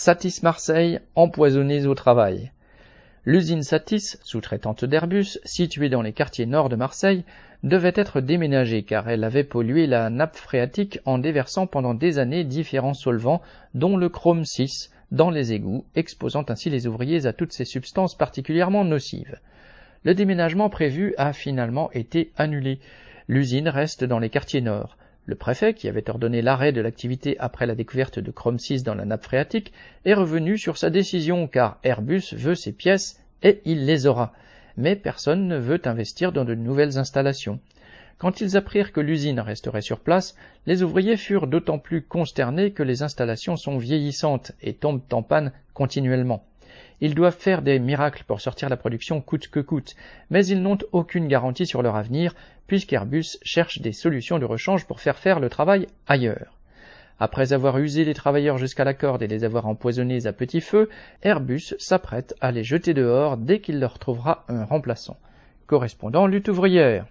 Satis 0.00 0.44
Marseille, 0.44 1.00
empoisonnés 1.16 1.84
au 1.86 1.94
travail. 1.96 2.52
L'usine 3.24 3.64
Satis, 3.64 4.16
sous-traitante 4.22 4.84
d'Airbus, 4.84 5.40
située 5.44 5.88
dans 5.88 6.02
les 6.02 6.12
quartiers 6.12 6.46
nord 6.46 6.68
de 6.68 6.76
Marseille, 6.76 7.24
devait 7.64 7.94
être 7.96 8.20
déménagée 8.20 8.84
car 8.84 9.08
elle 9.08 9.24
avait 9.24 9.42
pollué 9.42 9.88
la 9.88 10.08
nappe 10.08 10.36
phréatique 10.36 11.00
en 11.04 11.18
déversant 11.18 11.66
pendant 11.66 11.94
des 11.94 12.20
années 12.20 12.44
différents 12.44 12.94
solvants, 12.94 13.42
dont 13.74 13.96
le 13.96 14.08
chrome 14.08 14.44
6, 14.44 14.92
dans 15.10 15.30
les 15.30 15.52
égouts, 15.52 15.84
exposant 15.96 16.44
ainsi 16.48 16.70
les 16.70 16.86
ouvriers 16.86 17.26
à 17.26 17.32
toutes 17.32 17.52
ces 17.52 17.64
substances 17.64 18.16
particulièrement 18.16 18.84
nocives. 18.84 19.40
Le 20.04 20.14
déménagement 20.14 20.70
prévu 20.70 21.12
a 21.18 21.32
finalement 21.32 21.90
été 21.90 22.30
annulé. 22.36 22.78
L'usine 23.26 23.68
reste 23.68 24.04
dans 24.04 24.20
les 24.20 24.30
quartiers 24.30 24.60
nord. 24.60 24.96
Le 25.28 25.34
préfet, 25.34 25.74
qui 25.74 25.88
avait 25.88 26.08
ordonné 26.08 26.40
l'arrêt 26.40 26.72
de 26.72 26.80
l'activité 26.80 27.38
après 27.38 27.66
la 27.66 27.74
découverte 27.74 28.18
de 28.18 28.30
chrome 28.30 28.58
6 28.58 28.82
dans 28.82 28.94
la 28.94 29.04
nappe 29.04 29.24
phréatique, 29.24 29.74
est 30.06 30.14
revenu 30.14 30.56
sur 30.56 30.78
sa 30.78 30.88
décision 30.88 31.46
car 31.46 31.78
Airbus 31.84 32.32
veut 32.32 32.54
ses 32.54 32.72
pièces 32.72 33.22
et 33.42 33.60
il 33.66 33.84
les 33.84 34.06
aura. 34.06 34.32
Mais 34.78 34.96
personne 34.96 35.46
ne 35.46 35.58
veut 35.58 35.82
investir 35.84 36.32
dans 36.32 36.46
de 36.46 36.54
nouvelles 36.54 36.96
installations. 36.96 37.60
Quand 38.16 38.40
ils 38.40 38.56
apprirent 38.56 38.90
que 38.90 39.02
l'usine 39.02 39.40
resterait 39.40 39.82
sur 39.82 40.00
place, 40.00 40.34
les 40.64 40.82
ouvriers 40.82 41.18
furent 41.18 41.46
d'autant 41.46 41.78
plus 41.78 42.00
consternés 42.00 42.70
que 42.70 42.82
les 42.82 43.02
installations 43.02 43.56
sont 43.56 43.76
vieillissantes 43.76 44.52
et 44.62 44.72
tombent 44.72 45.02
en 45.12 45.22
panne 45.22 45.52
continuellement. 45.74 46.47
Ils 47.00 47.14
doivent 47.14 47.36
faire 47.36 47.62
des 47.62 47.78
miracles 47.78 48.24
pour 48.26 48.40
sortir 48.40 48.68
la 48.68 48.76
production 48.76 49.20
coûte 49.20 49.48
que 49.48 49.60
coûte, 49.60 49.94
mais 50.30 50.46
ils 50.46 50.62
n'ont 50.62 50.78
aucune 50.92 51.28
garantie 51.28 51.66
sur 51.66 51.82
leur 51.82 51.96
avenir, 51.96 52.34
puisqu'Airbus 52.66 53.38
cherche 53.42 53.80
des 53.80 53.92
solutions 53.92 54.38
de 54.38 54.44
rechange 54.44 54.86
pour 54.86 55.00
faire 55.00 55.18
faire 55.18 55.40
le 55.40 55.48
travail 55.48 55.86
ailleurs. 56.06 56.58
Après 57.20 57.52
avoir 57.52 57.78
usé 57.78 58.04
les 58.04 58.14
travailleurs 58.14 58.58
jusqu'à 58.58 58.84
la 58.84 58.94
corde 58.94 59.22
et 59.22 59.26
les 59.26 59.42
avoir 59.42 59.66
empoisonnés 59.66 60.26
à 60.26 60.32
petit 60.32 60.60
feu, 60.60 60.88
Airbus 61.22 61.74
s'apprête 61.78 62.34
à 62.40 62.52
les 62.52 62.62
jeter 62.62 62.94
dehors 62.94 63.36
dès 63.36 63.60
qu'il 63.60 63.80
leur 63.80 63.98
trouvera 63.98 64.44
un 64.48 64.64
remplaçant. 64.64 65.16
Correspondant 65.66 66.26
lutte 66.26 66.48
ouvrière. 66.48 67.06